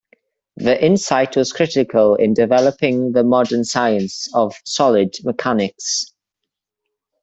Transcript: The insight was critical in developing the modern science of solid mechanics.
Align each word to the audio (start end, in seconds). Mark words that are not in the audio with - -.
The 0.57 0.83
insight 0.83 1.37
was 1.37 1.51
critical 1.53 2.15
in 2.15 2.33
developing 2.33 3.11
the 3.11 3.23
modern 3.23 3.63
science 3.63 4.27
of 4.33 4.55
solid 4.65 5.13
mechanics. 5.23 6.05